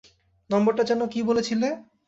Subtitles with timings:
[0.49, 1.67] নম্বরটা যেন কী বলেছিলে?